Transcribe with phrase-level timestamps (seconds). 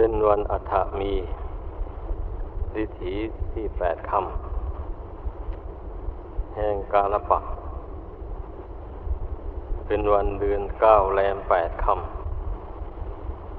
[0.00, 1.12] เป็นวันอัฐมี
[2.74, 3.14] ดิถี
[3.52, 7.38] ที่แปดคำแห่งกาลปะ
[9.86, 11.86] เป็นวันเดือนเก้าแรมแปดค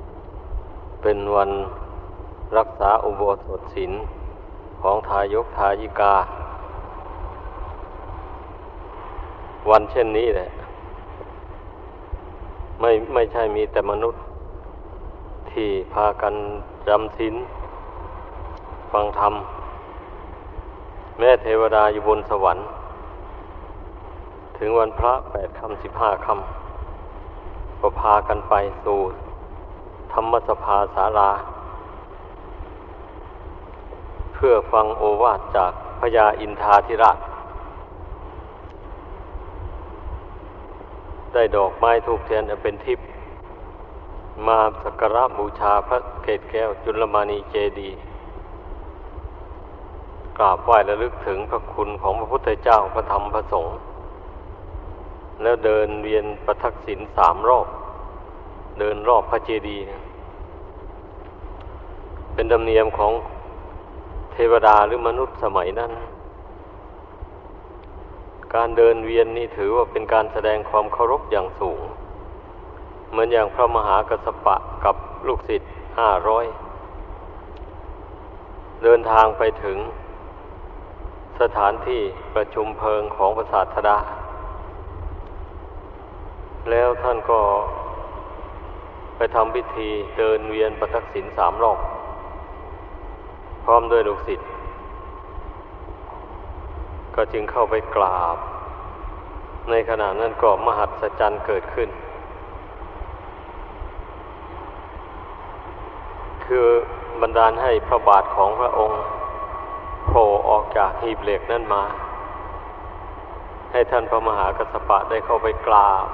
[0.05, 1.52] ำเป็นวัน
[2.58, 3.92] รักษาอุโบสถศีล
[4.82, 6.16] ของทายกทายิกา
[9.70, 10.50] วันเช่นนี้แหละ
[12.80, 14.21] ไม่ไม่ใช่มีแต่มนุษย์
[15.53, 16.34] ที่พากัน
[16.88, 17.35] จำศีล
[18.91, 19.34] ฟังธรรม
[21.20, 22.66] แม่เทวดาอยู่บนสวรรค์
[24.57, 28.99] ถึงวันพระแปดคำสิบห้าคำก็พากันไปสู่
[30.13, 31.31] ธรรมสภาสารา
[34.34, 37.18] เพื่อฟังโอวาทจากพญาอินทาธิราช
[41.34, 43.05] ได้ดอกไม้ทูกเทียนเป็นทิพย์
[44.48, 47.90] มาสักการะบูชาพระเกศแก้วจุลมานีเจดี
[50.38, 53.76] กราบไหว้ระลึกถึงพระคุณของพระพุทธเจ้าพระธรรมพระสงฆ์
[55.41, 57.68] แล้วเดินเวียนประทักษิณสามรอบ
[58.80, 59.84] เดินรอบพระเจดีย์
[62.34, 63.14] เป็นธรรมเนียมของ
[64.34, 65.91] เทวดาหรือมนุษย์สมัยนั้น
[68.56, 71.81] การเดินเวียนนี่ถือว่าเป็นการแสดงความเคารพอย่างสูง
[73.09, 74.96] เหมือนอย่างพระมหากัสปะกับ
[75.28, 75.69] ลูกศิษย์
[76.00, 76.46] ห้าร้อย
[78.84, 79.78] เดินทางไปถึง
[81.41, 82.02] สถานที่
[82.35, 83.97] ประชุมเพลิงของพระศาสดา
[86.72, 87.41] แล้วท่านก็
[89.18, 91.80] ไปทำพิธีเดินเวียนประทักษิณสามรอบ
[93.66, 94.47] พร้อมด้วยลูกศิษย์
[97.16, 98.38] ก็จึงเข้าไปกราบ
[99.69, 101.90] ในขณะนั้นก็มหัศจรรย์เกิดขึ้น
[106.50, 106.68] คือ
[107.22, 109.02] บรรดาลให้พระบาทของพระองค์
[110.08, 111.84] โผล่ออกจากหีบเหล็กนั่นมา
[113.72, 116.06] ให้ท่านพระมหากัสปะได้เข้าไปกราบ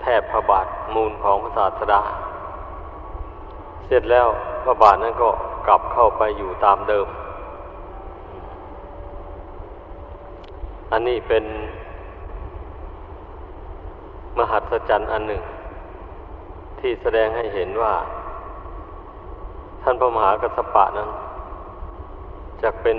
[0.00, 2.02] แทบพระบาทมูลของพระศาสดา
[3.86, 4.26] เสร็จแล้ว
[4.64, 5.30] พระบาทนั้นก็
[5.66, 7.06] กลับเข้าไปอยู่ตามเดิม
[10.92, 11.44] อันนี้เป็น
[14.38, 15.42] มหัศจรรย์อันหนึ่ง
[16.80, 17.94] ที่แสดงให้เห็นว่า
[19.82, 21.10] ท่านพระมหากัสปะนั้น
[22.62, 22.96] จะเป็น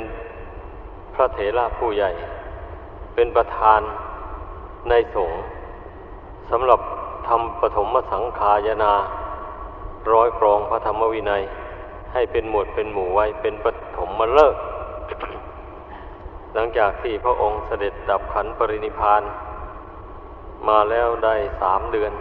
[1.13, 2.11] พระเถระผู้ใหญ่
[3.15, 3.81] เป็นประธาน
[4.89, 5.39] ในสงฆ์
[6.51, 6.79] สำหรับ
[7.27, 8.93] ทำปฐมสังขายนา
[10.13, 11.43] ร้อยกรองพระธรรมวินัย
[12.13, 13.65] ให้เป็นหมวดเป็นหมู่ไว้เป็นป
[13.97, 14.55] ฐมมเลิก
[16.53, 19.21] หลังจากที่พระองค์เสด็จดับขันปรินิพาน
[20.67, 22.11] มาแล้วได้สามเดือน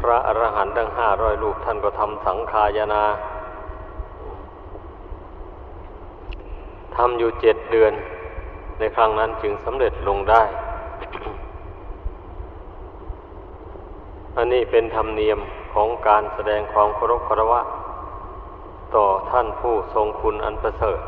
[0.00, 3.04] พระอรหันต์ทั้งห้าร้อยลูกท่านก็ทำสังขายนา
[6.96, 7.92] ทำอยู่เจ็ดเดือน
[8.78, 10.42] ในครั้งนั้นจึงสำเร็จลงได้
[14.36, 15.38] อันนี้เป็นธรรมเนียม
[15.74, 17.60] ของการแสดงความเคารพคารวะ
[18.94, 21.00] ต่อท่านผู้ทรงคุณอันประเสริฐ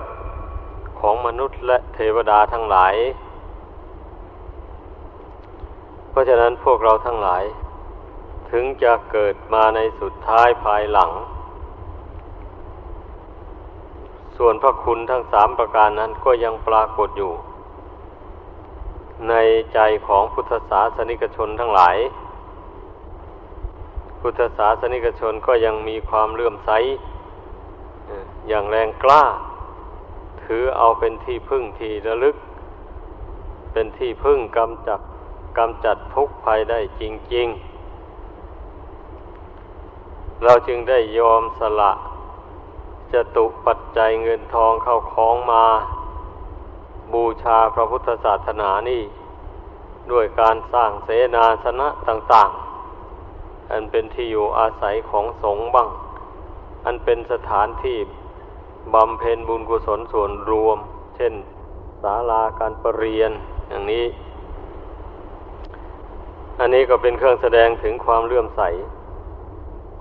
[1.01, 2.95] ของมนุษย์และเทวดาทั้งหลาย
[6.11, 7.43] เพราะฉะนั้นพวกเราทั้งหลาย
[8.53, 11.11] ถึงจะเกิดมาในสุดท้ายภายหลัง
[14.37, 17.33] ส่วนพระคุณทั้งสามประการนั้นก็ยังปรากฏอยู่
[19.29, 19.35] ใน
[19.75, 21.97] ใจของพุทธศาสนิกชนทั้งหลาย
[24.21, 26.71] พุทธศาสนิกชนก็ยังมีความเลื่อมใส
[28.49, 29.23] อย่างแรงกล้า
[30.43, 32.37] ถือเอาเป็นที่พึ่งที่ระลึก
[33.73, 35.01] เป็นที่พึ่งกำจัด
[35.59, 37.03] กำจัดทุกภัยได้จ
[37.35, 37.72] ริง ๆ
[40.45, 41.93] เราจึงได้ยอมสละ
[43.13, 45.65] จตุปัจจัยเงินทองเข้าคลองมา
[47.13, 49.03] บูชาพระพุทธศาสนานี่
[50.13, 52.51] ด้วยการสร้างเสนาสนะต่าง
[53.11, 55.89] ๆ อันเป็นที่อยู่อาศัยของสงฆ์บ้าง
[56.85, 57.99] อันเป็นสถานที่
[58.95, 60.79] บำเพ็ญบุญกุศลส่วนรวม
[61.17, 61.33] เช่น
[62.03, 63.31] ศาลาการประเรียน
[63.69, 64.07] อย่างนี้
[66.61, 68.63] อันนี้ก็เป็นเครื่องแสดงถึงความเลื่อมใส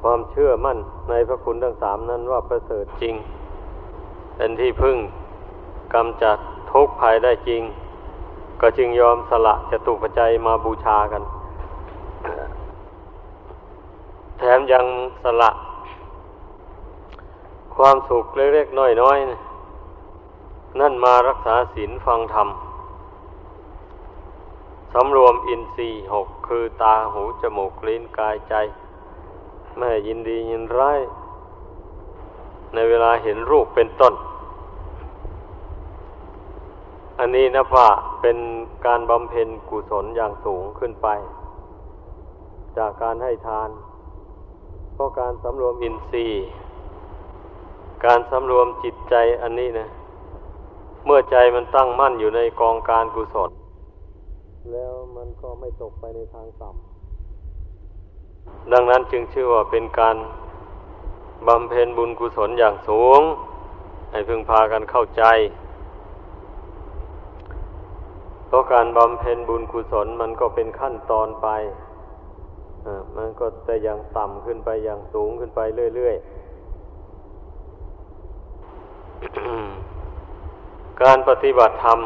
[0.01, 0.77] ความเชื่อมั่น
[1.09, 3.15] ในพระคุณทั้งสามนั้นว่าประเสริฐจริง
[4.36, 4.98] เป็นที่พึ่ง
[5.94, 6.38] กำจัด
[6.71, 7.62] ทุกภัยได้จริง
[8.62, 11.24] ก็จึงยอมสละจตุปัจจัยมาบูชากัน
[14.38, 14.86] แถมยัง
[15.24, 15.50] สละ
[17.75, 22.47] ความสุขเล็กๆน้อยๆนั่นมารักษาศีลฟังธรรม
[24.94, 28.54] สำรวมอินทรีย์หกคือตาหูจมูกลิ้นกายใจ
[29.77, 31.00] ไม่ยินดียินร้าย
[32.73, 34.13] ในเวลาเห็นรูปเป็นต้น
[37.19, 37.89] อันนี้นะว่า
[38.21, 38.38] เป็น
[38.85, 41.07] การบำเพ็ญกุศลอย่างสูงขึ้นไป
[42.77, 43.69] จากการให้ทาน
[44.94, 46.45] เพราะการสำรวมอินทรีย์
[48.06, 49.88] การสำรวมจิตใจอันนี้นะ
[51.06, 53.51] เมื่อใจมันตั้งมั่นอยู่ในกองการกุศล
[54.71, 56.91] แล้วมันก็ไม่ตกไปในทางต่ำ
[58.71, 60.18] ดังนั้นจึงชื่อว่าเป็นการ
[61.48, 63.21] บำเพ็ญบุญกุศลอย่างสูง
[64.12, 65.24] ให้พึงพากันเข้าใจ
[68.48, 71.48] เพราะการบำเพ็ญบุญกุศลมันก็เป็นขั้นตอนไป
[73.18, 75.59] มันก็จะยังต่ำขึ้นไปอย่างสูงขึ้นไป
[75.95, 76.31] เรื่อยๆ
[81.04, 82.00] การปฏิบัติธรรม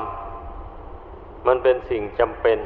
[1.48, 2.57] มันเป็นสิ่งจำเป็น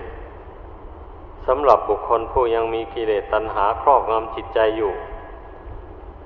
[1.51, 4.93] สำหรับบุคคลผู้ยังมีกิเลสตัณหาครอบงำจิตใจอยู่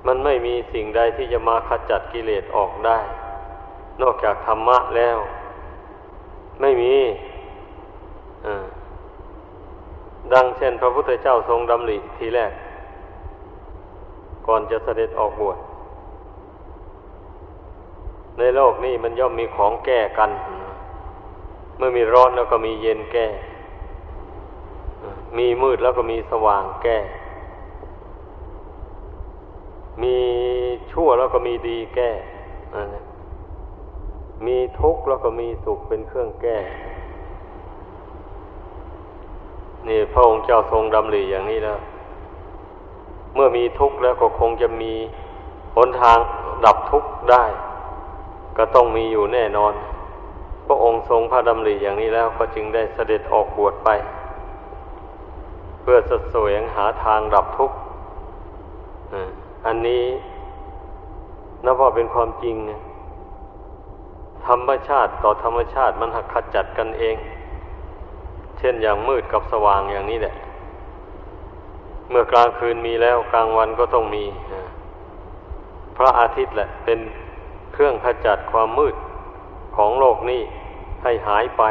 [0.06, 2.98] มันไม่มีสิ่งใดที่จะมาขจัดกิเลสออกได้
[4.02, 5.18] นอกจากธรรมะแล้ว
[6.60, 6.94] ไม่มี
[10.32, 12.52] ดังเช่น พระพุทธเจ้าทรงดำริทีแรก
[14.46, 15.58] ก่อนจะเสด็จออกบวช
[18.38, 20.30] ในโลกนี้มันย่อมมีของแก้กัน
[21.76, 23.26] เมื่อมีร้อนแล้วก็มีเย็นแก้
[25.38, 26.98] มีมืดแล้วก็มีสว่างแก้
[30.02, 30.16] มี
[30.92, 32.10] ชั่วแล้วก็มีดีแก้
[34.46, 36.58] มีทุกข์แล้วก็มีสุขเป็นเครื่องแก้
[39.88, 41.78] นี่พระองค์เจ้าทรงดำริอย่างนี้แล้ว
[43.34, 44.92] เมื่อมีทุกข์แล้วก็คงจะมี
[45.76, 46.18] หนทาง
[46.64, 47.44] ดับทุกข์ได้
[48.56, 49.72] ก็ต้องมีอยู่แน่นอน
[50.66, 53.88] พระองค์ทรงพระดำริอย่างนี้แล้วก็จึงได้เสด็จออกบวชไป
[55.84, 57.76] เพื่อสแสวงหาทางดับทุกข์
[59.66, 60.04] อันนี้
[61.64, 62.56] นับว่าเป็นความจริง
[64.46, 67.16] ธรรมชาติต่อธรรมชาติมันหักขจัดกันเอง
[68.58, 70.34] เช่นอย่างมืดกับสว่างอย่างนี้แหละ
[72.10, 74.24] เมื่อกลางคืนมีแล้วกลางวันก็ต้องมี
[75.96, 76.98] พระอาทิตย์แหละ เป็น
[77.72, 78.94] เครื่องขจัดความมืด
[79.76, 80.42] ของโลกนี้
[81.02, 81.62] ให้หายไป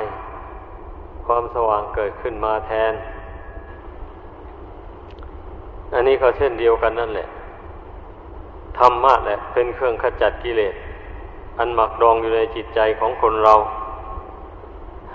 [1.26, 2.94] ความสว่างเกิดขึ้นมาแทน
[5.94, 7.28] อันนี้ก็เช่นเดียวกันนั่นแหละ
[8.78, 10.76] ธรรมะแหละเป็นเครื่องขจัดกิเลส
[11.58, 13.56] อันหมักดองอยู่ในจิตใจของคนเรา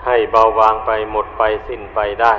[0.05, 2.33] ให้เบาบางไปหมดไปสิ้นไปได้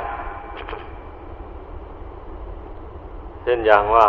[3.43, 4.09] เช่นอย่างว่า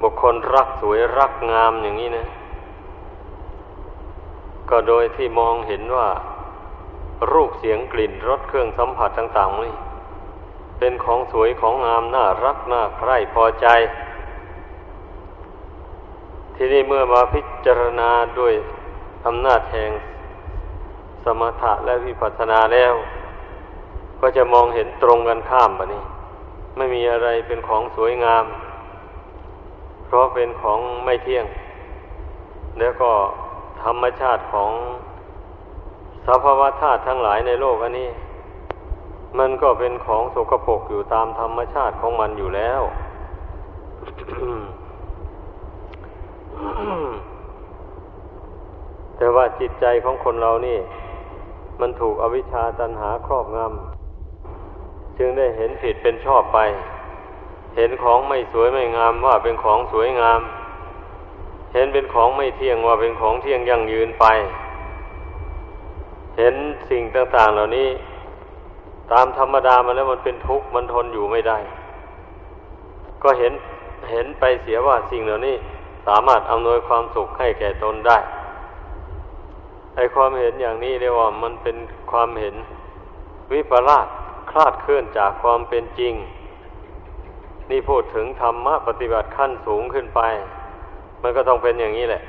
[0.00, 2.26] บุคคลรักสวยรักงามอย่างนี้นะ
[4.70, 6.08] ก็โดยที่มองเห็นว่า
[7.32, 9.74] รูปเสียงกลิ่นรสเครื่องสัมผัสต่างๆนี่
[10.84, 13.66] เป็นของสวยของงามน่ารักน่าใคร่พอใจ
[16.54, 18.54] ที่นี่เมื่อมาพิจารณาด้วย
[19.26, 19.90] อำนาจแห่ง
[21.24, 22.94] สมถะและวิปัสสนาแล้ว
[24.20, 26.02] ก็จะมองเห็นตรงกันข้ามบะนี้
[26.76, 28.44] ไม่มีอะไรเป็นของสวยงาม
[30.04, 31.46] เพราะเป็นของไม่เที่ยง
[32.78, 33.10] แล้วก็
[33.82, 34.70] ธรรมชาติของ
[36.26, 38.10] สภาวะธาตุทั้งหลายในโลกอันนี้
[39.38, 42.80] มันก็เป็นของสกปรกอยู่ตามธรรมชาติของมันอยู่แล้ว
[49.16, 50.78] แต่ว่าจิตใจของคนเรานี่
[51.80, 56.58] มันถูกอวิชชาตันหาครอบงำจึงได้เห็นผิดเป็นชอบไป
[57.76, 60.40] เห็นของไม่สวยไม่งามว่าเป็นของสวยงาม
[61.74, 64.24] เห็นเป็นของไม่เที่ยงว่าเป็นของเที่ยงยั่งยืนไป
[66.38, 66.54] เห็น
[66.90, 67.88] สิ่งต่างๆเหล่านี้
[69.12, 71.58] ตามธรรมดามันแล้วมันเป็นทุกข์มันทนอยู่ไม่ได้
[73.22, 73.52] ก็เห็น
[74.10, 75.56] เห็นไปเสียว่าสิ่งเหล่านี้
[76.06, 78.18] สามารถอำนวยความสุขให้แก่ตนได้
[79.96, 81.76] ไอความเห็นอย่างนี้เรียกว่ามันเป็น
[82.10, 82.54] ความเห็น
[83.52, 84.06] วิปลาส
[84.50, 86.14] คลาดเคลื่อนจากความเป็นจริง
[87.70, 90.20] นี่พูดถึงธรรมะปฏิบัติขั้นสูงขึ้นไป
[91.22, 92.22] มันก็ต้องเป็นอย่างนี้แหละ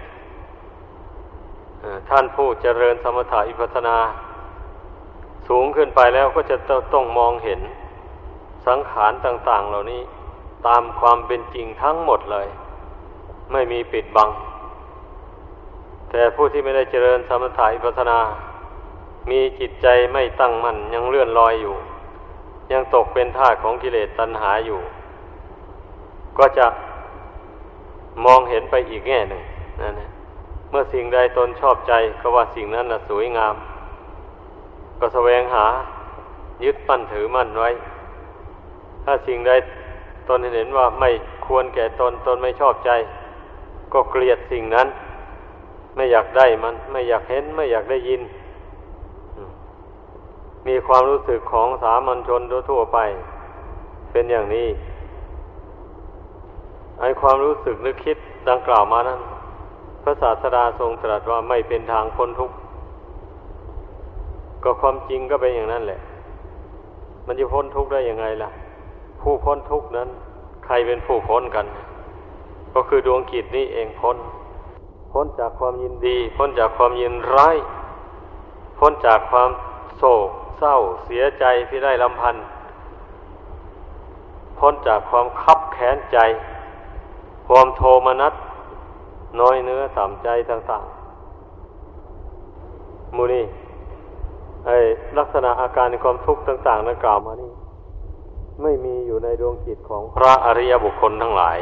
[2.09, 3.97] ท่านผู้เจริญสมถะอิปัสนา
[5.47, 6.57] สูงขึ้นไปแล้วก็จะ
[6.93, 7.59] ต้องมองเห็น
[8.67, 10.01] สังขารต่าง ๆ เหล่านี้
[10.67, 12.47] ตามความเป็นจริงทั้งหมดเลย
[13.51, 14.29] ไม่มีปิดบัง
[16.09, 18.19] แต่ผู้ที่ไม่ได้เจริญสมถะอิปัสนา
[19.29, 21.75] มีจิตใจไม่ตั้งมั่นยังเลื่อนลอยอยู่
[22.71, 24.79] ยังตกเป็นท่าของกิเลสตัณหาอยู่
[26.37, 26.67] ก็จะ
[28.25, 29.43] มองเห็นไปอีกแง่หนึ่ง
[29.81, 29.93] นั่น
[30.69, 33.55] เมื่อสิ่งใดตนชอบใจก็ว่าสิ่งนั้นน่ะสวยงาม
[35.05, 35.65] ก็แสวงหา
[36.63, 37.69] ยึดปั้นถือมั่นไว้
[39.03, 39.51] ถ้าสิ่งใด
[40.27, 41.09] ตนเห็นว่าไม่
[41.45, 42.91] ควรแก่ตนตนไม่ชอบใจ
[43.93, 44.87] ก็เกลียดสิ่งนั้น
[45.95, 48.21] ไม่อยากได้มัน ไม่อยากเห็น ไม่อยากได้ยิน
[50.67, 52.97] มีความรู้สึกของสามัญชนทั่วไป
[54.11, 54.67] เป็นอย่างนี้
[56.99, 58.17] ไอความรู้สึกนึกคิด
[58.49, 59.19] ดังกล่าวมานั้น
[60.03, 62.55] พระศาสดาทรงตรัสว่าไม่เป็นทางพ้นทุกข์
[64.63, 65.99] ก็ความจริงก็เป็นอย่างนั้นแหละ
[67.25, 68.49] มันจะพ้นทุกข์ได้ยังไงล่ะ
[69.21, 70.09] ผู้พ้นทุกข์นั้น
[70.65, 71.65] ใครเป็นผู้พ้นกัน
[72.73, 74.17] ก็คือดวงกิจนี้เองพ้น
[75.11, 77.55] พ้นจากความยินดี พ้นจากความยินร้าย
[78.79, 79.49] พ้นจากความ
[79.97, 80.29] โศก
[80.59, 82.43] เศร้า เสียใจที่ได้ลำพันธ์
[84.59, 86.17] พ้นจากความคับแค้นใจ
[87.47, 88.33] ความโทมนัส
[89.39, 93.43] น้อยเนื้อต่ำใจต่างๆมูนี่
[94.65, 94.69] ไอ
[95.17, 97.51] ลักษณะอาการในความทุกข์ต่างๆนั้นกล่าวมานี่
[98.61, 101.59] ไม่มีอยู่ในดวงจิตของพระอริยบุคคลทั้งหลาย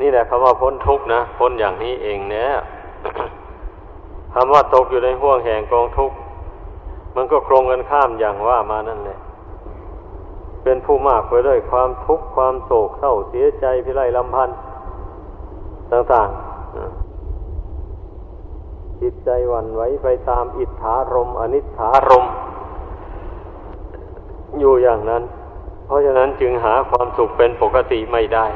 [0.00, 2.50] นี่แหละคำว่าพ้นทุกข์นะพ้นอย่างนี้เองเนี่ย
[4.34, 6.16] คำว่าตกอยู่ในห่วงแห่งกองทุกข์
[7.16, 9.18] มันก็ตรงกันข้ามอย่างว่ามานั่นแหละ
[10.64, 14.56] เป็นผู้มากไปด้วยความทุกข์ความโศกเศร้าเสียใจพิไรลำพันธ์
[15.92, 17.11] ต่างๆ
[19.02, 22.26] จิตใจวันไหวไปตามอิทธารมอนิถารม
[24.58, 25.22] อยู่อย่างนั้น
[25.86, 28.46] เพราะฉะนั้นจึงหาความสุขเป็นปกติไม่ได้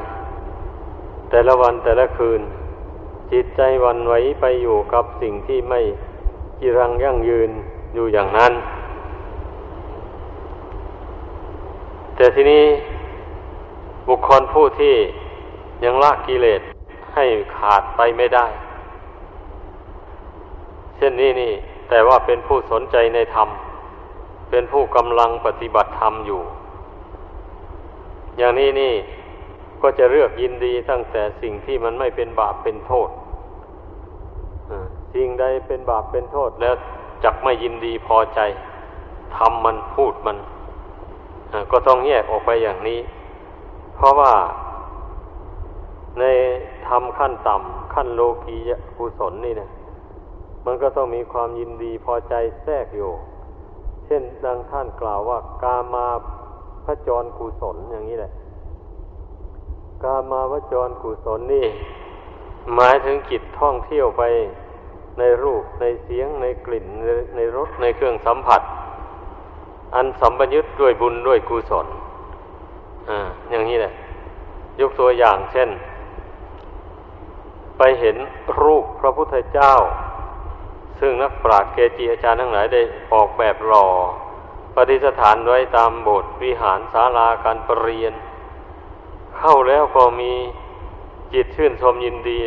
[1.30, 2.40] แต่ละวันแต่ละคืน
[3.32, 5.80] จิตใจวันไหวไปอยู่กับสิ่งที่ไม่
[6.60, 7.50] จีรังยั่งยืน
[7.94, 8.52] อยู่อย่างนั้น
[12.16, 12.64] แต่ทีนี้
[14.08, 14.94] บุคคลผู้ที่
[15.84, 16.60] ยังละกิเลส
[17.14, 17.24] ให้
[17.56, 18.46] ขาดไปไม่ได้
[20.96, 21.52] เช่นนี้นี่
[21.88, 23.48] แต่ว่าเป็นผู้สนใจในธรรม
[24.50, 26.40] เป็นผู้กำลังปฏิบัติธรรมอยู่
[28.38, 28.94] อย่างนี้นี่
[29.82, 33.08] ก็จะเลือกยินดีตั้งแต่สิ่งที่มันไม่เป็นบาปเป็นโทษ
[35.14, 36.74] สิ่งใดเป็นบาปเป็นโทษแล้ว
[37.24, 38.40] จักไม่ยินดีพอใจ
[39.36, 40.36] ทำมันพูดมัน
[41.72, 43.00] ก็ต้องแยกออกไปอย่างนี้
[43.96, 44.32] เพราะว่า
[46.18, 46.24] ใน
[46.88, 49.70] ทำขั้นต่ำขั้นโลกียกุศลนี่เนี่ย
[50.66, 53.10] มันก็ต้องมีความยินดีพอใจแทรกอยู่
[54.06, 56.06] เช่นดังท่านกล่าวว่ากามา
[56.84, 58.32] พระจรกุศลอย่างนี้แหละ
[60.04, 61.66] กามาพระจรกุศลนี่
[62.74, 64.22] หมายถึงจิตท่องเที่ยวไป
[65.18, 66.86] ในรูปในเสียงในกลิ่น
[67.36, 68.62] ในรสในเครื่องสัมผัส
[69.94, 71.86] อันสัมปยุตด้วยบุญด้วยกุศล
[73.10, 73.18] อ่า
[73.50, 73.92] อย่างนี้แหละ
[74.80, 75.68] ยกตัวอย่างเช่น
[77.78, 78.16] ไปเห็น
[78.62, 79.72] รูปพระพุทธเจ้า
[81.00, 83.86] ซึ่งนักปราชญ์เกจิอาจารย์ทั้งหลายได้ออกแบบหล่อ
[84.74, 88.12] ปฏิสถานไว้ตามโบสถ์วิหารศาลาการประเรียน
[89.38, 90.32] เข้าแล้วก็มี
[91.32, 92.40] จิตชื่นชมยินดี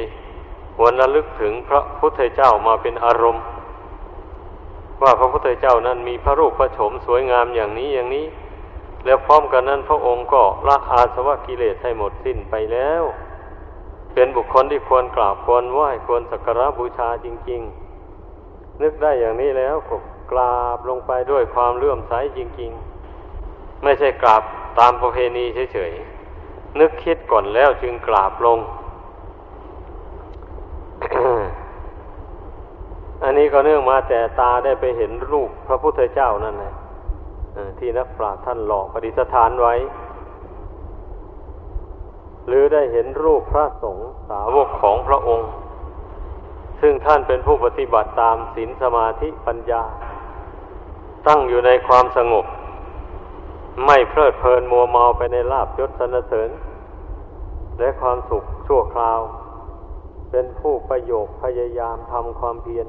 [0.79, 3.43] วนระลึกถึงพระพุทธเจ้ามาเป็นอารมณ์
[5.03, 8.25] ว่าพระพุทธเจ้านั้นมีพระรูปพระโฉมสวยงามอย่างนี้อย่างนี้
[9.05, 13.03] แล้วพร้อมกันนั้นพระองค์ก็ละอาสวะกิเลสให้หมดสิ้นไปแล้ว
[14.13, 17.78] เป็นบุคคลที่ควรกราบควรไหว้ควรสักการะบูชาจริง ๆ
[18.81, 19.95] นึกได้อย่างนี้แล้วก็
[20.31, 22.71] กราบลงไปด้วยความเลื่อมใสจริง
[23.25, 24.43] ๆ ไม่ใช่กราบ
[24.79, 28.59] ตามประเพณีเฉยๆนึกคิดก่อนแล้วจึงกราบลง
[33.23, 36.73] อันนี้ก็เนื่องมาแต่ตาได้ไปเห็นรูปพระพุทธเจ้านั่นแหละ
[37.79, 39.75] ที่นักปราชญ์ท่านหลอกปฏิสถานไว้
[42.47, 45.49] หรือได้เห็นรูปพระสงฆ์สาวกของพระองค์
[46.81, 49.83] ซึ่งท่านเป็นผู้ปฏิบัติตามศีลสมาธิปัญญา
[51.27, 52.45] ตั้งอยู่ในความสงบ
[53.85, 56.49] ไม่เพลิดเพลินมัวเมาไปในลาบยศสนเสริญ
[57.79, 59.19] และความสุขชั่วคราว
[60.31, 62.87] เป็นผู้ประโยคพยายามทำความเพียร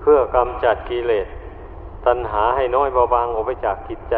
[0.00, 1.26] เพื่อกำจัดกิเลส
[2.06, 4.14] ตัณหาให้น้อยเบาบางออกไปจากจิตใจ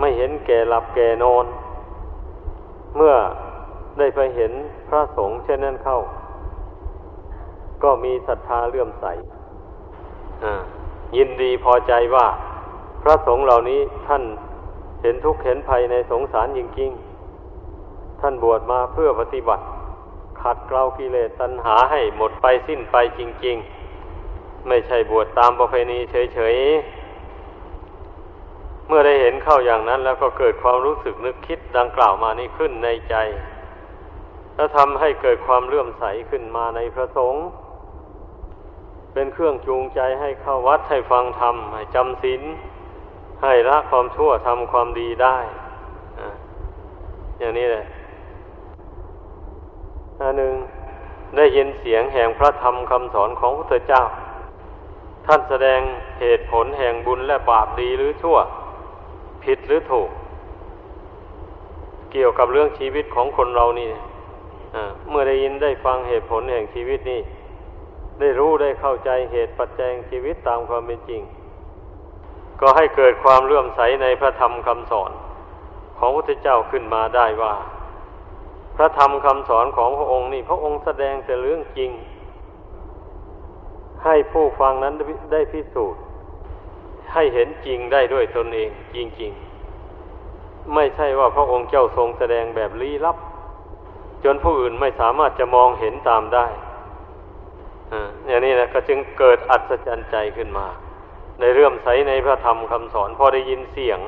[0.00, 1.46] ไม่เห็นแก่หลับแก่นอน
[2.96, 3.14] เมื่อ
[3.98, 4.52] ได้ไปเห็น
[4.88, 5.98] พระสงฆ์เช่นนั้นเข้า
[7.84, 9.04] ก็มีศรัทธาเลื่อมใส
[11.16, 12.26] ยินดีพอใจว่า
[13.02, 14.22] พระสงฆ์เหล่านี้ท่าน
[15.02, 19.64] เห็นทุกข์เห็นภัยในสงสารจริงๆ ท่านบวชมาเพื่อปฏิบัติ
[20.42, 23.56] ขัดเกลากิเลสตัณหาให้หมดไปสิ้นไปจริง
[24.12, 33.14] ๆ ไม่ใช่บวชตามประเพณีเฉยๆ เมื่อได้เห็นเข้าอย่างนั้นแล้วก็เกิดความรู้สึกนึกคิดดังกล่าวมานี้ขึ้นในใจ
[34.56, 37.44] แล้วทำให้เกิดความเลื่อมใสขึ้นมาในพระสงฆ์
[39.18, 42.42] เป็นเครื่องจูงใจให้เข้าวัดให้ฟังธรรมให้จำศีล
[43.42, 45.36] ให้ละความชั่วทำความดีได้
[47.38, 47.86] อย่างนี้เลย
[50.20, 50.54] อันหนึ่ง
[51.36, 54.02] ได้ยินเสียงแห่งพระธรรมคำสอนของพระพุทธเจ้า
[55.26, 55.80] ท่านแสดง
[56.20, 58.36] เหตุผลแห่งบุญและบาปดีหรือชั่ว
[59.44, 60.08] ผิดหรือถูก
[62.12, 63.90] เกี่ยวกับเรื่องชีวิตของคนเรานี่
[65.10, 67.22] เมื่อได้ยินได้ฟังเหตุผลแห่งชีวิตนี่
[68.20, 71.22] ได้รู้ได้เข้าใจเหตุปัจจัยชีวิตตามความเป็นจริง
[72.60, 75.10] ก็ให้เกิดความเลื่อมใสในพระธรรมคำสอน
[75.98, 77.54] ของพระพุทธเจ้าขึ้นมาได้ว่า
[78.76, 81.90] พระธรรมคำสอนของพระองค์นี่พระองค์แสดงแต่เรื่องจริง
[84.04, 84.94] ให้ผู้ฟังนั้น
[85.32, 86.00] ได้พิสูจน์
[87.12, 93.16] ให้เห็นจริงได้ด้วยตนเองจริงๆ ไม่ใช่ว่าพระองค์เจ้าทรงแสดงแบบลี้ลับ
[94.24, 96.46] จนผู้อื่นไม่สามารถจะมองเห็นตามได้
[98.26, 100.66] อย่างนี้นะก็จึงเกิดอัศจรรย์ใจขึ้นมา
[101.40, 104.00] ในเรื่อมใสในพระธรรมคำสอนพอได้ยินเสียง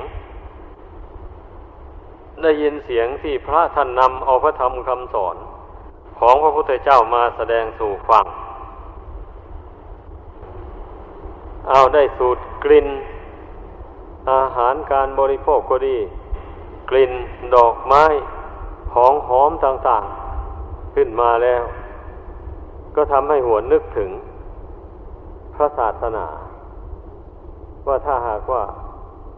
[2.43, 5.35] ได้ยินเสียงที่พระท่านนำเอาพระธรรมคำสอน
[6.19, 8.25] ของพระพุทธเจ้ามาแสดงสู่ฟัง
[11.69, 12.87] เอาได้สูตรกลิ่น
[14.31, 15.97] อาหารการบริโภคก็ดี
[16.89, 17.11] กลิ่น
[17.55, 18.03] ดอกไม้
[18.93, 21.63] ของหอมต่างๆ ขึ้นมาแล้ว
[23.01, 24.09] ก็ทำให้หัวนึกถึง
[25.55, 26.25] พระศาสนา
[27.87, 28.63] ว่าถ้าหากว่า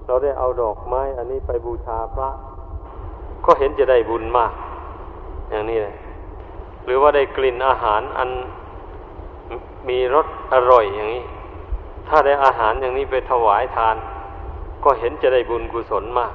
[0.06, 2.30] เราได้เอาดอกไม้ อันนี้ไปบูชาพระ
[3.46, 4.54] ก็เห็นจะได้บุญมาก
[5.50, 5.96] อย่างนี้เลย
[6.86, 8.30] หรือว่าได้กลิ่นอาหารอัน
[9.90, 11.24] มีรสอร่อยอย่างนี้
[12.08, 13.96] ถ้าได้อาหารอย่างนี้ไปถวายทาน
[14.84, 16.34] ก็เห็นจะได้บุญกุศลมาก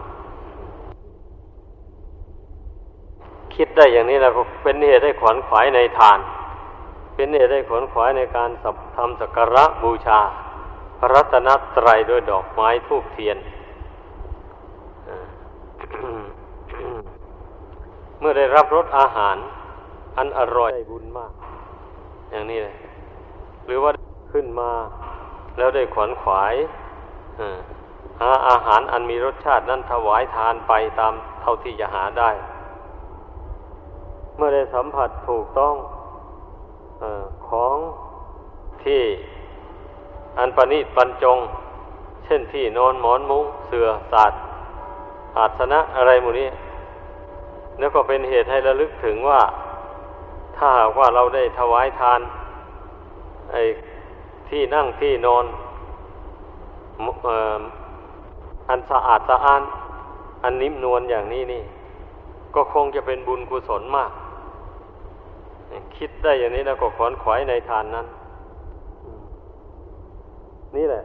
[3.54, 6.20] คิดได้อย่างนี้แล้วก็เป็นเหตุให้ขวัญขวายในทาน
[7.16, 8.50] เป็นเหตุให้ขนขวายในการ
[8.96, 10.20] ทำสักการะบูชา
[10.98, 13.36] พระรัตนตรัยด้วยดอกไม้ทูบเทียน
[18.20, 19.36] เมื่อได้รับรสอาหาร
[20.16, 21.32] อันอร่อยได้บุญมาก
[22.30, 22.76] อย่างนี้เลย
[23.66, 23.90] หรือว่า
[24.32, 24.70] ขึ้นมา
[25.56, 26.54] แล้วได้ขวนขวาย
[28.20, 32.30] หาอาหารอันมีรสชาตินั้นถวายทานไปตามเท่าที่จะหาได้
[34.36, 35.74] เมื่อได้สัมผัสถูกต้อง
[37.48, 37.76] ของ
[38.84, 39.02] ที่
[40.38, 41.38] อันประณีตบรรจง
[42.24, 44.32] เช่นที่นอนหมอนมุ้งเสือสาด
[45.36, 46.48] อาสนะอะไรหมู่นี้
[47.78, 49.40] แล้วก็เป็นเหตุให้ระลึกถึงว่า
[50.56, 52.20] ถ้าหากว่าเราได้ถวายทาน
[53.52, 53.62] ไอ้
[54.48, 55.44] ที่นั่งที่นอน
[58.68, 59.62] อันสะอาดสะอ้าน
[60.44, 61.62] อันนิ่มนวลอย่างนี้นี่
[62.54, 64.10] ก็คงจะเป็นบุญกุศลมาก
[65.96, 68.06] คิดได้อย่างนี้แล้วก็ขอนขวายในทานนั้น
[70.76, 71.02] นี่แหละ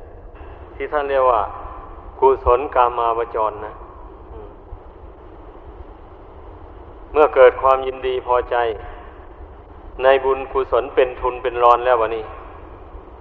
[0.76, 1.42] ที่ท่านเรียกว่า
[2.20, 3.74] กุศลกามาวจรนะ
[7.12, 8.56] เมื่อเกิดความยินดีพอใจ
[10.04, 12.24] ในบุญกุศลเป็นทุนเป็นรอนแล้ววะนี่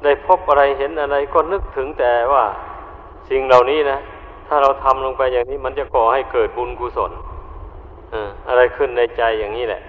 [0.05, 2.45] ได้พบอะไรเห็นอะไรก็นึกถึงแต่ว่า
[3.31, 3.99] สิ่งเหล่านี้นะ
[4.47, 7.13] ถ้าเราทำลงไปอย่างนี้มันจะก่อให้เกิดบุญกุศล
[8.49, 9.81] อะไรขึ้นในใจอย่างนี้แหละ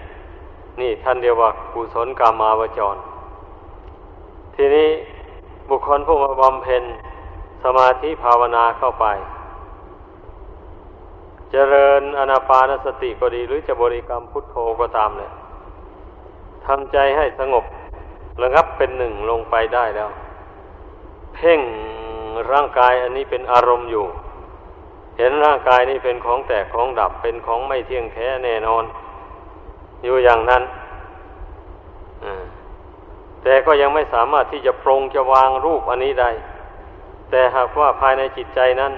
[0.80, 2.98] นี่ท่านเรียกว่ากุศลกามาวจร
[4.56, 4.90] ทีนี้
[5.70, 6.84] บุคคลผู้มาบำเพ็ญ
[7.64, 9.06] สมาธิภาวนาเข้าไป
[11.52, 15.32] เจริญอนาปานสติก็ดีหรือจะบริกรรมพุทโธก็ตามเลย
[16.66, 17.66] ทำใจให้สงบ
[18.42, 20.10] ระงับเป็นหนึ่งลงไปได้แล้ว
[21.36, 21.60] เพ่ง
[22.52, 24.06] ร่างกายอันนี้เป็นอารมณ์อยู่
[25.18, 28.84] เห็นร่างกายนี้เป็นของแตกของดับเป็นของไม่เที่ยงแท้แน่นอน
[30.04, 30.64] อยู่อย่างนั้น
[33.44, 36.32] แต่ก็ยังไม่สามารถที่จะปรงจะวางรูปอันนี้ได้
[37.30, 38.94] แต่หากว่าภายในจิตใจนั้น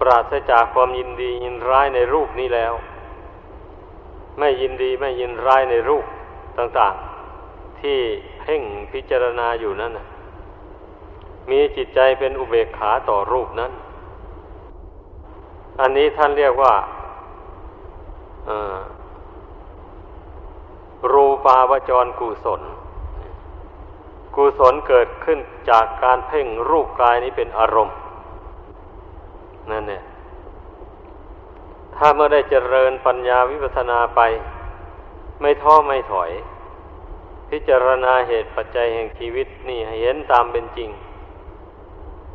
[0.00, 2.72] ปราศจากความยินดียินร้ายในรูปนี้แล้ว
[4.38, 6.04] ไม่ยินดีไม่ยินร้ายในรูป
[6.58, 7.98] ต่างๆ ที่
[8.40, 9.92] เพ่งพิจารณาอยู่นั้น
[11.50, 13.72] มีจิตใจเป็นอุเบกขาต่อรูปนั้น
[15.80, 16.74] อันนี้ท่านเรียกว่า
[21.12, 22.62] รูปาวจรกุศล
[24.36, 25.38] กุศลเกิดขึ้น
[25.70, 27.96] จากการเพ่งรูปกายนี้เป็นอารมณ์
[29.70, 30.02] นั่นเนี่ย
[31.96, 34.20] ถ้าเมื่อได้เจริญปัญญาวิปัสนาไป
[35.40, 36.30] ไม่ท้อไม่ถอย
[37.50, 40.90] พิจารณาเหตุปัจจัยแห่งชีวิตนี่เห็นตามเป็นจริง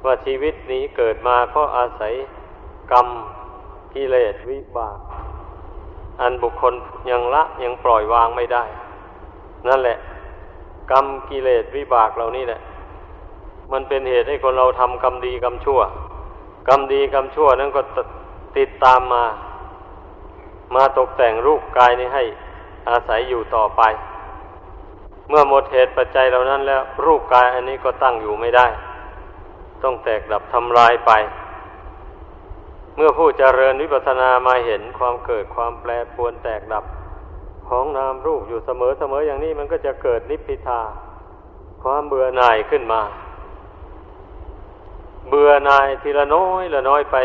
[0.06, 2.14] ว่าชีวิตนี้เกิดมาเพราะอาศัย
[2.92, 3.08] กรรม
[3.94, 4.98] กิเลสวิบาก
[6.22, 6.74] อันบุคคล
[7.10, 8.64] ยังละยังปล่อยวางไม่ได้
[9.68, 9.98] นั่นแหละ
[10.92, 12.60] กรรมกิเลสวิบากเหล่านี้แหละ
[13.72, 15.80] มันเป็นเหตุให้คนเราทำกรรมดีกรรมชั่ว
[16.68, 17.82] กรรมดีกรรมชั่วนั้นก็
[18.58, 19.24] ติดตามมา
[20.76, 22.24] มาตกแต่งรูปกายนี้ให้
[22.90, 23.82] อาศัยอยู่ต่อไป
[25.30, 28.68] เมื่อหมดเหตุปัจจัยเหล่านั้นแล้ว รูปกายอันนี้ก็ตั้งอยู่ไม่ได้
[29.84, 31.12] ต้องแตกดับทำลายไป
[32.96, 36.84] เมื่อผู้เจริญวิปัสสนามาเห็นความเกิดความแปรปรวนแตกดับ
[37.68, 40.82] ของนามรูปอยู่เสมอเสมออย่างนี้มันก็จะเกิดนิพพิทา
[41.84, 43.02] ความเบื่อหน่ายขึ้นมา
[45.30, 47.18] เบื่อหน่ายทีละน้อยละน้อยไป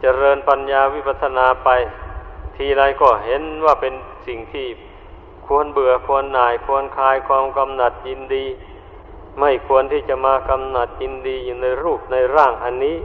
[0.00, 1.70] เจริญปัญญาวิปัสสนาไป
[2.56, 3.94] ทีไรก็เห็นว่าเป็น
[4.26, 4.66] สิ่งที่
[5.46, 8.46] ควรเบื่อควรหน่ายควรคลายความกำหนัดยินดี
[9.40, 12.96] ไม่ควรที่จะมากำหนัดยินดีอยู่ในรูปในร่างอันนี้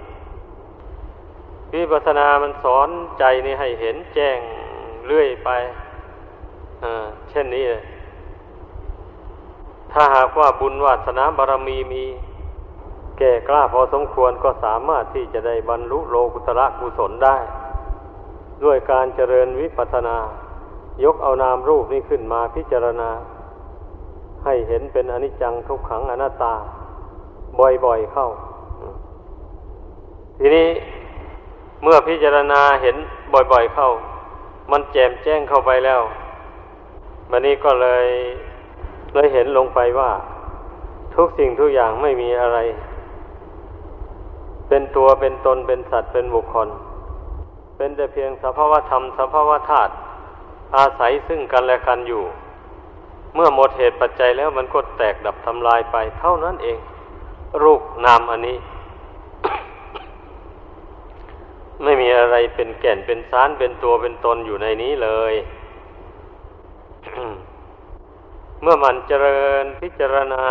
[1.74, 4.40] วิปัสสนามันสอนใจนี่ให้เห็นแจ้ง
[5.08, 5.50] เรื่อยไป
[7.30, 7.66] เช่นนี้
[9.92, 12.06] ถ้าหากว่าบุญวาสนาบารมีมี
[13.18, 17.38] แก่กล้าพอสมควรก็สามารถที่จะได้บรรลุโลกุตระกุศลได้
[18.64, 20.18] ด้วยการเจริญวิปัสสนา
[21.04, 23.10] ยกเอานามรูปนี้ขึ้นมาพิจารณา
[24.46, 26.54] ให้เห็นเป็นอนิจจังทุกขังอนัตตา
[27.60, 28.28] บ่อยๆเข้า
[30.40, 30.68] ทีนี้
[31.84, 32.96] เมื่อพิจารณาเห็น
[33.34, 33.90] บ่อยๆเข้า
[34.72, 36.02] มันแจ่มแจ้งเข้าไปแล้ว
[37.32, 38.08] วันนี้ก็เลย
[39.14, 40.12] เลยเห็นลงไปว่า
[41.16, 42.58] ทุกสิ่งทุกอย่างไม่มีอะไร
[44.70, 46.68] เป็นตัวเป็นตนเป็นสัตว์เป็นบุคคล
[47.78, 49.92] เป็นแต่เพียงสภาวธรรมสภาวธาตุ
[50.78, 52.24] อาศัยซึ่งกันและกันอยู่
[53.36, 56.78] เมื่อหมดเหตุปัจจัยแล้วมันก็แตกดับทำลายไปเท่านั้นเอง
[57.64, 58.58] รูปนามอันนี้
[61.84, 65.34] ไม่มีอะไร เป็นแก่นเป็นสารเป็นตัวเป็นตนอยู่ในนี้เลย
[68.62, 70.44] เมื่อมันเจริญพิจารณา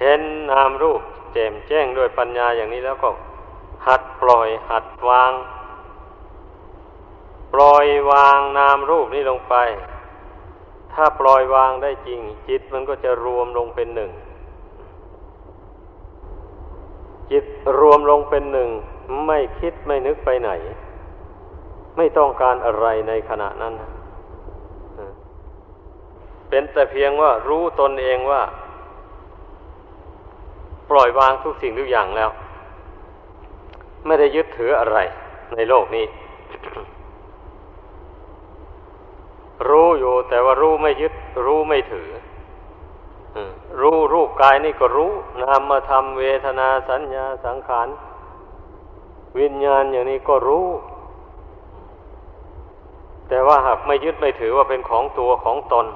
[0.00, 0.20] เห็น
[0.50, 1.00] นามรูป
[1.32, 3.10] แจ่มแจ้งด้วยปัญญาอย่างนี้แล้วก็
[3.86, 5.32] หัดปล่อยหัดวาง
[7.52, 9.54] ปล่อยวางนามรูปนี้ลงไป
[10.92, 14.10] ถ้าปล่อยวางได้จริง จิตมันก็จะรวมลงเป็นหนึ่ง
[17.30, 17.44] จิต
[17.78, 18.70] รวมลงเป็นหนึ่ง
[19.26, 20.50] ไม่คิดไม่นึกไปไหน
[21.96, 23.74] ไม่ต้องการอะไรในขณะนั้น
[26.48, 28.42] เป็นแต่เพียงว่ารู้ตนเองว่า
[30.90, 32.30] ปล่อยวางทุกสิ่งทุกอย่างแล้ว
[34.06, 34.98] ไม่ได้ยึดถืออะไร
[35.54, 36.06] ในโลกนี้
[39.68, 41.12] รู้อยู่แต่ว่ารู้ไม่ยึด
[41.46, 42.08] รู้ไม่ถือ
[43.80, 47.88] รู้รูปกายนี่ก็รู้นามธรรมเวทนาสัญญาสังขาร
[49.38, 50.66] วิญญาณอย่างนี้ก็รู้
[53.28, 55.86] แต่ว่าหากไม่ยึดไม่ถือว่าเป็นของตัวของตน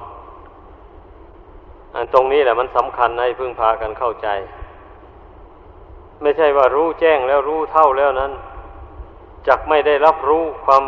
[1.95, 4.27] อันตรงนี้แหละมันสำคัญในพึ่งพากันเข้าใจ
[6.21, 8.31] ไม่ใช่ว่ารู้แจ้งแล้วรู้เท่าแล้วนั้น
[9.47, 10.83] จักไม่ได้รับรู้ความ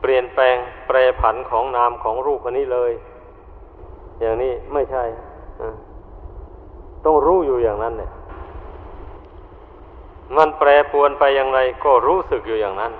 [0.00, 2.92] เปลี่ยนแปลงแปรผันของนามของรูปอันนี้เลย
[4.20, 5.04] อย่างนี้ไม่ใช่
[7.04, 8.10] ต้องรู้อยู่อย่างนั้นเนี่ย
[10.36, 12.92] มันแปรปวนไปอย่างไรก็รู้สึกอยู่อย่างนั้น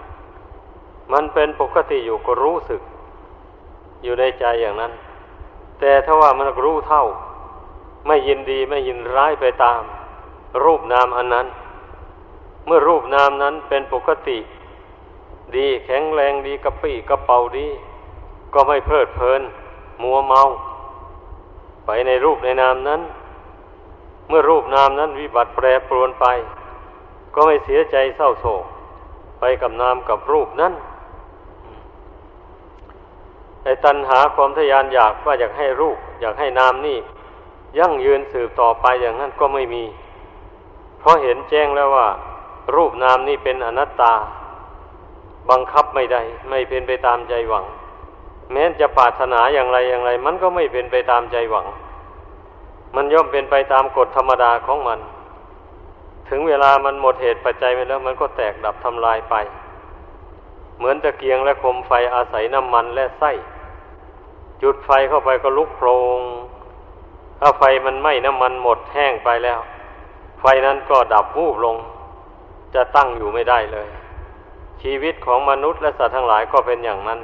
[1.12, 2.80] มันเป็นปกติอยู่ก็รู้สึก
[4.02, 4.92] อยู่ในใจอย่างนั้น
[5.80, 7.04] แต่ถ้าว่ามันรู้เท่า
[8.06, 9.82] ไม่ยินดีไม่ยินร้ายไปตาม
[10.64, 11.46] รูปนามอันนั้น
[12.66, 14.38] เมื่อรูปนามนั้นเป็นปกติ
[15.56, 17.68] ดีแข็งแรงดีกระปี้กระเป๋าดี
[18.54, 19.42] ก็ไม่เพลิดเพลิน
[20.02, 20.42] มัวเมา
[21.86, 23.00] ไปในรูปในนามนั้น
[24.28, 26.26] เมื่อรูปนามนั้นวิบัติแปรปรวนไป
[27.36, 28.64] ก็ไม่เสียใจเศร้าโศก
[29.40, 30.72] ไปกับนามกับรูปนั้น
[33.64, 36.98] ไอ้ตัณหาความทยานอยากว่าอยากให้รูป อยากให้นามนี่
[37.78, 39.84] ยั่งยืนสืบต่อไปอย่างนั้นก็ไม่มี
[41.00, 42.08] เพราะเห็นแจ้งแล้วว่า
[42.74, 44.12] รูปนามนี่เป็นอนัตตา
[45.50, 47.64] บังคับไม่ได้ ไม่เป็นไปตามใจหวัง
[48.52, 51.66] แม้จะปรารถนาอย่างไรอย่างไร มันก็ไม่เป็นไปตามใจหวัง
[52.96, 54.98] มันย่อมเป็นไปตามกฎธรรมดาของมัน
[56.28, 59.34] ถึงเวลามันหมดเหตุปัจจัยไปแล้ว มันก็แตกดับทำลายไป
[60.78, 63.32] เหมือนตะเกียงและคมไฟอาศัยน้ำมันและไส้
[64.62, 66.20] จุดไฟเข้าไปก็ลุกโพลง
[67.40, 69.58] ถ้าไฟมันไหม้น้ำมันหมดแห้งไปแล้ว
[70.40, 71.76] ไฟนั้นก็ดับวูบลง
[72.74, 73.88] จะตั้งอยู่ไม่ได้เลย
[74.82, 77.20] ชีวิตของมนุษย์และสัตว์ทั้งหลายก็เป็นอย่างนั้น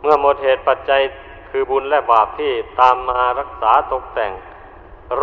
[0.00, 1.00] เมื่อหมดเหตุปัจจัย
[1.50, 4.32] คือบุญและบาปที่ตามมารักษาตกแต่ง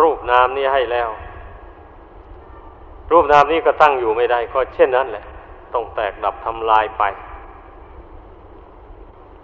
[0.08, 1.08] ูปนามนี้ให้แล้ว
[3.10, 5.24] รูปนามนี้ก็ตั้งอยู่ไม่ได้ ก็เช่นนั้นแหละ
[5.72, 7.02] ต้องแตกดับทำลายไป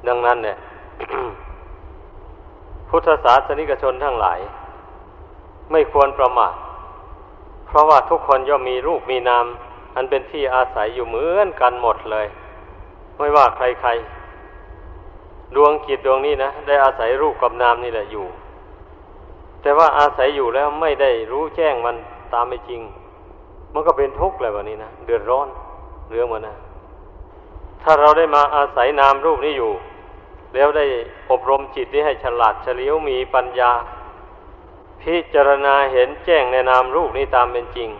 [0.09, 0.57] ดังนั้นเนี่ย
[2.89, 4.39] พุทธศาสนิกชนทั้งหลาย
[5.73, 6.55] ไม่ควรประมาท
[7.67, 9.47] เพราะว่าทุกคนย่อมมีรูปมีนาม
[9.97, 12.27] อันเป็นที่อาศัยอยู่เหมือนกันหมดเลย
[13.19, 18.27] ไม่ว่าใครๆ ดวงจิตดวงนี้นะ ได้อาศัยรูปกับนามนี่แหละอยู่
[19.63, 21.97] แต่ว่าอาศัยอยู่แล้วไม่ได้รู้แจ้งมัน
[22.33, 22.83] ตามไม่จริง
[23.75, 25.49] มันก็เป็นทุกข์เลยวันนี้นะเดือดร้อน
[26.11, 26.57] เรื่องมันนะ
[27.83, 29.73] ถ้าเราได้มาอาศัยนามรูปนี้อยู่
[30.55, 30.85] แล้วได้
[31.31, 33.73] อบรมจิตที่ให้ฉลาดเฉลียวมีปัญญา
[35.03, 37.91] พิจารณาเห็นแจ้งในนามรูปนี้ตามเป็นจริง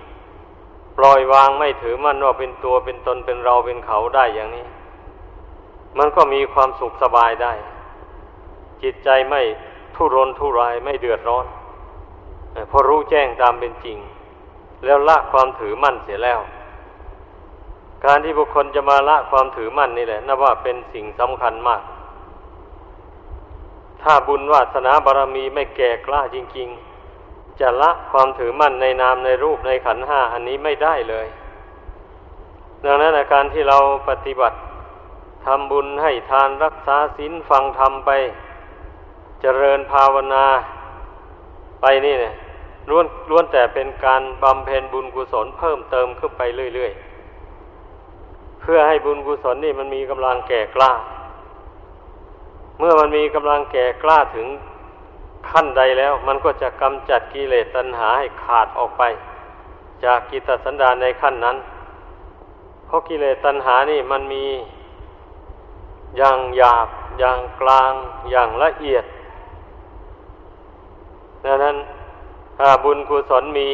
[0.99, 4.67] ปล่อยวางไม่ถือมั่นว่าเป็นตัวเป็นตนเป็นเราเป็นเขาได้อย่างนี้
[5.99, 7.53] มันก็มีความสุขสบายได้
[8.83, 9.43] จิตใจไม่
[9.95, 11.47] ทุรนทุรายไม่เดือดร้อน
[12.71, 13.99] พอรู้แจ้งตามเป็นจริง
[14.85, 16.41] แล้วละความถือมั่นเสียแล้ว
[18.05, 21.83] การที่บุคคลจะมาละความถือมั่นนี่แหละนับว่าเป็นสิ่งสำคัญมาก
[24.03, 26.69] ถ้าบุญวาสนาบารรมีไม่แก่กล้าจริง
[27.15, 31.27] ๆ จะละความถือมั่นในนามในรูปในขันห้าอันนี้ไม่ได้เลย
[32.85, 34.57] ดังนั้นการที่เราปฏิบัติ
[35.45, 38.11] ทำบุญให้ทานรักษาศีลฟังธรรมไป
[39.41, 40.45] เจริญภาวนา
[41.81, 42.35] ไปนี่เนี่ย
[42.91, 46.43] ล้วนล้วนแต่เป็นการบำเพ็ญบุญกุศลเพิ่มเติมขึ้นไป
[46.75, 50.93] เรื่อยๆ เพื่อให้บุญกุศลนี่มันมีกำลังแก่กล้า
[52.79, 54.47] เมื่อมันมีกำลังแก่กล้าถึง
[55.51, 59.03] ขั้นใดแล้ว มันก็จะกำจัดกิเลสตัณหาให้ขาดออกไป
[60.05, 61.57] จากกิตสันดานในขั้นนั้น
[62.87, 64.45] เพราะกิเลสตัณหานี่มันมี
[66.17, 67.93] อย่างหยาบ อย่างกลาง
[68.31, 69.05] อย่างละเอียด
[71.45, 71.77] ดังนั้น
[72.85, 73.69] บุญกุศลมี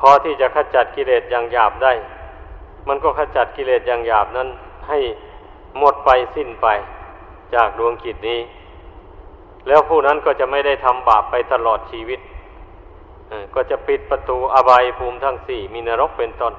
[0.00, 1.92] พอที่จะขจัดกิเลสอย่างหยาบได้
[2.88, 4.48] มันก็ขจัดกิเลสอย่างหยาบนั้น
[4.88, 4.98] ให้
[5.78, 6.66] หมดไปสิ้นไป
[7.54, 8.40] จากดวงกิจนี้
[9.68, 12.20] แล้วผู้นั้นก็จะไม่ได้ทำบาปไปตลอดชีวิต
[13.54, 16.54] ก็จะปิดประตูอบายภูมิทั้งสี่มีนรกเป็นต้น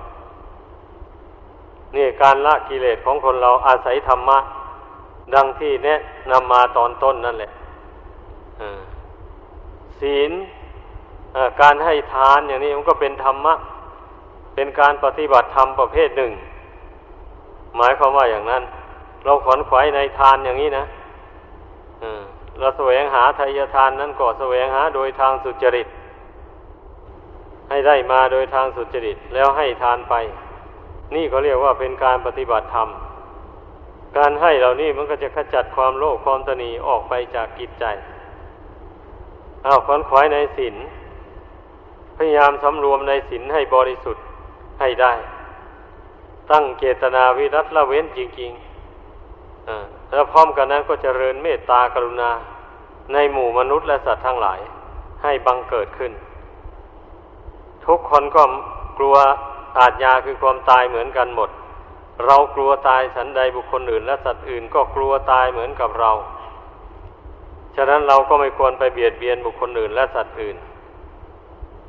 [1.95, 4.37] นี่การละกิเลสของคนเราอาศัยธรรมะ
[5.35, 5.99] ดังที่แนะ
[6.31, 7.51] นำมาตอนต้นนั่นแหละ
[10.01, 10.31] ศีล
[11.62, 13.53] การให้ทานอย่างนี้มันก็เป็นธรรมะ
[14.55, 16.31] เป็นการปฏิบัติธรรมประเภทหนึ่ง
[17.77, 18.63] หมายความว่าอย่างนั้น
[19.25, 20.86] เราขวนขวายในทานอย่างนี้นะ
[22.60, 25.88] เราแสวงหาทายทานนั้นก็แสวงหาโดยทางสุจริต
[27.69, 30.15] ให้ได้มาโดยทางสุจริต แล้วให้ทานไป
[31.15, 32.89] นี่ก็เรียกว่าเป็นการปฏิบัติธรรม
[34.17, 37.86] การให้เหล่านี้มันก็จะขจัดความโลภความตนีออกไปจากกิจใจ
[39.65, 40.75] เอาขวนขวายในศีล
[42.17, 44.23] พยายามสำรวมในศีลให้บริสุทธิ์
[44.80, 45.13] ให้ได้
[46.51, 52.32] ตั้งเจตนาวิรัตละเว้นจริงๆแล้วพร้อมกันนั้นก็จเจริญเมตตากรุณา
[53.13, 54.60] ในหมู่มนุษย์และสัตว์ทั้งหลาย
[55.23, 56.12] ให้บังเกิดขึ้น
[57.86, 58.43] ทุกคนก็
[58.97, 59.15] กลัว
[59.80, 61.49] อาจยาคือความตายเหมือนกันหมด
[62.25, 66.12] เรากลัวตายฉันใดบุคคลอื่น และสัตว์อื่นก็กลัวตายเหมือนกับเรา
[67.75, 70.57] ฉะนั้นเราก็ไม่ควรไปเบียดเบียนบุคคลอื่นและสัตว์อื่น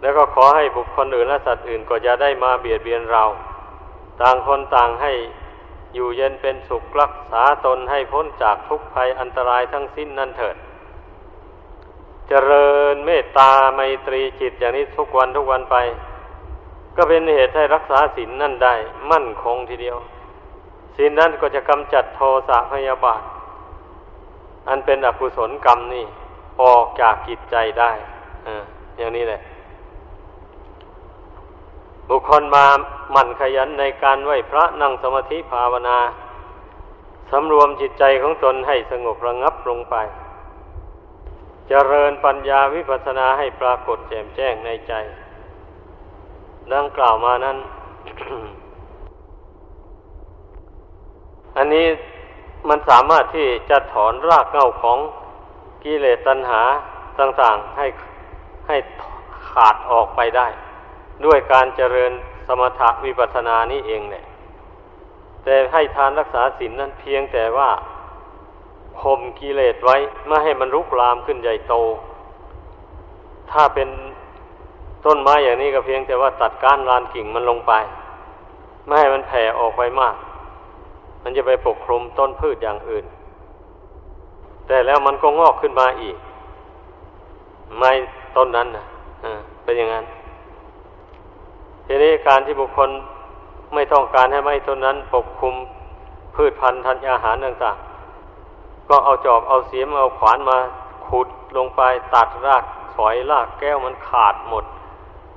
[0.00, 3.24] แล้วก็ขอให้บุคคลอื่นและสัตว์อื่นก็จะได้มาเบียดเบียนเรา
[4.20, 5.12] ต่างคนต่างให้
[5.94, 10.56] อยู่เย็นเป็นสุขรักษาตนให้พ้นจากทุกภัยอันตรายทั้งสิ้นนั่นเถิด
[12.28, 15.76] เจริญเมตตาไมตรีจิตอย่างนี้ทุกวันทุกวันไป
[16.96, 18.74] ก็เป็นเหตุให้รักษาศีลนนั่นได้
[19.10, 19.96] มั่นคงทีเดียว
[20.96, 23.22] ศีลนนั้นก็จะกำจัดโทสะพยาบาท
[24.68, 26.04] อันเป็นอกุศลกรรมนี่
[26.62, 27.90] ออกจากกิจใจได้
[28.46, 28.48] อ
[28.98, 29.40] อย่างนี้แหละ
[32.08, 32.64] บุคคลมา
[33.12, 35.98] หมั่นขยันในการไหวพระนั่งสมาธิภาวนา
[37.30, 44.92] สำรวมจิตใจของตนให้สงบระงับลงไปจเจริญปัญญาวิปัสสนาให้ปรากฏแจ่มแจ้งในใจ
[46.74, 47.56] ดังกล่าวมานั้น
[51.56, 51.86] อันนี้
[52.68, 54.98] มันสามารถที่จะถอนรากเหง้าของ
[55.84, 56.62] กิเลสตัณหา
[57.20, 57.86] ต่างๆให้
[58.66, 58.76] ให้
[59.50, 60.46] ขาดออกไปได้
[61.24, 62.12] ด้วยการเจริญ
[62.46, 64.24] สมถะวิปัสสนานี้เองเนี่ย
[65.44, 67.70] แต่ให้ทานรักษาศีลนั้นเพียงแต่ว่า
[69.00, 71.74] ข่มกิเลสไว้ไม่ให้มันรุกรามขึ้นใหญ่โต
[73.50, 73.88] ถ้าเป็น
[75.04, 77.72] ต้นไม้อย่างนี้ก็เพียงแต่ว่าตัดก้านลานกิ่งมันลงไป
[78.86, 80.14] ไม่ให้มันแผ่ออกไปมาก
[81.28, 83.04] มันจะไปปกคลุมต้นพืชอย่างอื่น
[84.66, 86.16] แต่แล้วมันก็งอกขึ้นมาอีก
[87.78, 87.92] ไม่
[88.36, 88.84] ต้นนั้นนะ
[89.62, 90.04] เป็นอย่างนั้น
[91.86, 92.90] ทีนี้การที่บุคคล
[93.74, 95.54] ไม่ต้องการให้ไม้ต้นนั้นปกคลุม
[96.34, 100.58] พืชพันธุ์ธัญญาหารต่างๆ ก็เอาจอบเอาเสียมเอาขวานมา
[101.08, 101.82] ขุดลงไป
[102.14, 102.64] ตัดราก
[102.96, 104.64] สอยรากแก้วมันขาดหมด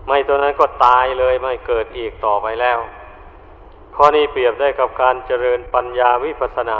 [0.06, 2.80] ไม้ต้นนั้นก็ตายเลยไม่เกิดอีกต่อไปแล้ว
[4.02, 6.80] ข้อนี้เปรียบได้กับการเจริญปัญญาวิปัสนา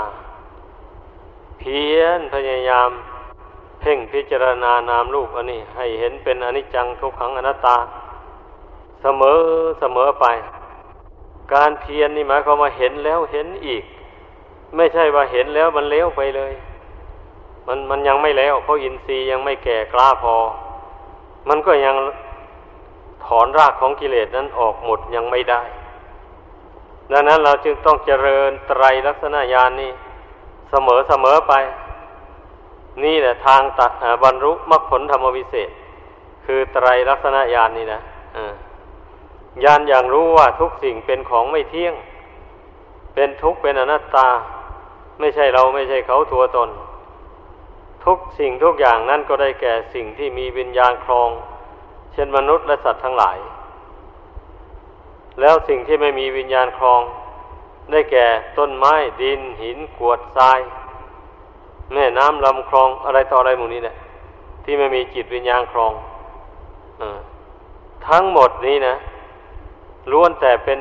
[1.60, 2.90] เพียรพยายาม
[3.80, 7.78] เพ่งพิจารณานามรูปอันนี้ให้เห็นเป็นอนิจจังทุกขังอนัตตา
[9.02, 9.40] เสมอ
[9.80, 10.26] เสมอไป
[11.54, 13.84] การเพียรนนี่หมายความว่าเห็นแล้วเห็นอีก
[14.76, 16.54] ไม่ใช่ว่าเห็นแล้วมันเลี้ยวไปเลย
[17.68, 20.36] มันมันยังไม่แล้วเพราะอินทรีย์ยังไม่แก่กล้าพอ
[21.50, 21.96] มันก็ยัง
[23.26, 25.64] ถอนรากของกิเลสนั้นออกหมดยังไม่ได้
[27.12, 29.92] ดังนั้นเราจึงต้องเจริญไตรลักษณญาณนี้
[30.70, 31.54] เสมอเสมอไป
[33.04, 33.92] นี่แหละทางตัด
[34.24, 35.70] บรรลุมรรคผลธรรมวิเศษ
[36.46, 38.02] คือไตรลักษณญาณนี่นะ
[39.64, 41.94] ญาณอย่างรู้ว่าทุกสิ่งเป็นของไม่เที่ยง
[43.14, 44.28] เป็นทุกข์เป็นอนัตตา
[45.20, 46.70] ไม่ใช่เราไม่ใช่เขาตัวตน
[48.06, 51.30] ทุกสิ่งทุกอย่างนั้นก็ได้แก่สิ่งที่มีวิญญาณครอง
[52.14, 53.38] เช่นมนุษย์และสัตว์ทั้งหลาย
[55.40, 57.02] แล้วสิ่งที่ไม่มีวิญญาณครอง
[57.92, 60.60] ได้แก่ต้นไม้ดินหินกวดทราย
[61.94, 63.96] แม่น้ำลำคลองอะไรต่ออะไรหมู่นี้เนี่ย
[64.64, 65.94] ที่ไม่มีจิตวิญญาณครอง
[67.02, 67.04] อ
[68.08, 68.96] ทั้งหมดนี้นะ
[70.12, 70.80] ล้วนแต่เป็น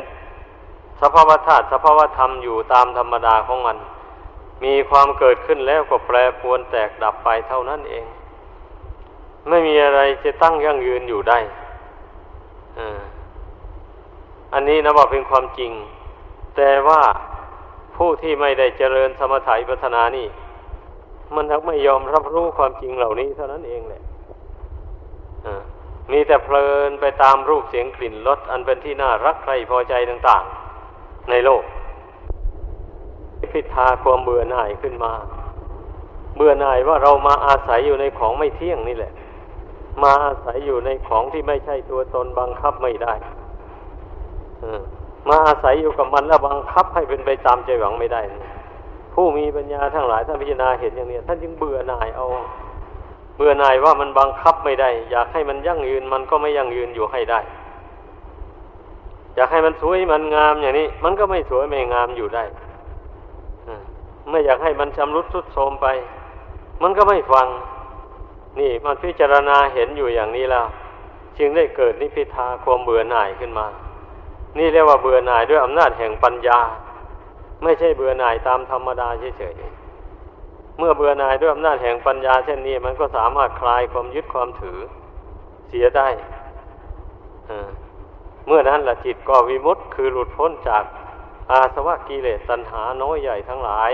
[1.01, 3.77] สภาวธาตุสภาวธรรมอยู่ตามธรรมดาของมัน
[4.65, 8.05] มีความเกิดขึ้นแล้วก็แปรปวนแตกดับไปเท่านั้นเอง
[9.49, 11.39] ไม่มีอะไรจะตั้งยั่งยืนอยู่ได้
[12.79, 12.81] อ
[14.55, 15.73] อันนี้นะว่าเป็นความจริง
[16.57, 17.03] แต่ว่า
[17.97, 20.27] ผู้ที่ไม่ได้เจริญสมถะพัฒนานี่
[21.35, 24.03] มันทักไม่ยอมรับรู้ความจริงเหล่านี้เท่านั้นเองแหละ
[26.13, 30.45] มีแต่เพลินไปตามรูปเสียงกลิ่นรสอันเป็นที่น่ารักใครพอใจต่าง
[30.87, 31.63] ๆ ในโลก
[33.53, 35.13] พิทาความเบื่อหน่ายขึ้นมา
[36.37, 39.13] เบื่อหน่ายว่าเรามาอาศัยอยู่ในของไม่เที่ยงนี่แหละ
[40.03, 43.15] มาอาศัยอยู่ในของที่ไม่ใช่ตัวตนบังคับไม่ได้
[45.29, 48.21] มาอาศัยอยู่กับมันแล้วบังคับให้เป็นไปตามใจหวังไม่ได้
[49.15, 52.27] ผู้มีปัญญาทั้งหลายท่านพิจารณาเห็นอย่างนี้ท่านจึงเบื่อหน่ายเอา
[53.37, 57.41] เบื่อหน่ายว่ามันบังคับไม่ได้ อยากให้มันยั่งยืนมันก็ไม่ยั่งยืนอยู่ให้ได้
[59.37, 62.45] อยากให้มันสวยมันงามอย่างนี้ มันก็ไม่สวยไม่งามอยู่ได้
[64.31, 65.87] ไม่อยากให้มันชำรุดทรุดโทรมไป
[66.83, 67.47] มันก็ไม่ฟัง
[68.61, 70.67] นี่มันพิจารณาเห็นอยู่อย่างนี้แล้ว
[71.39, 73.67] จึงได้เกิดนิพิทาความเบื่อหน่ายขึ้นมา
[74.59, 76.59] นี่เรียกว่าเบื่อหน่ายด้วยอำนาจแห่งปัญญา
[77.63, 84.79] ไม่ใช่เบื่อหน่ายตามธรรมดาเฉยๆเมื่อเบื่อหน่ายด้วยอำนาจแห่งปัญญา เช่นนี้มันก็สามารถคลายความยึดความถือ
[85.69, 86.09] เสียได้
[88.47, 90.85] เมื่อนั้นละจิตก็วิมุตต์คือหลุดพ้นจาก
[91.51, 93.93] อาสวะกิเลสตัณหาน้อยใหญ่ทั้งหลาย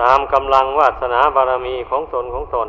[0.00, 2.68] ตามกำลังวาสนาบารมีของตนของตน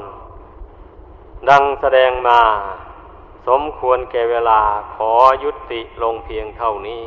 [1.50, 2.39] ดังแสดงมา
[3.49, 4.62] สมควรแก่เวลา
[4.95, 5.12] ขอ
[5.43, 7.05] ยุติลงเพียงเท่านี้